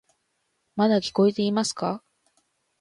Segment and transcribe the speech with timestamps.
[0.75, 2.01] まだ聞こえていますか？